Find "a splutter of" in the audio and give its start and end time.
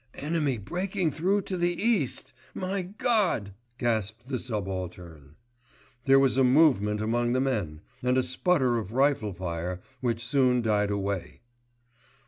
8.17-8.93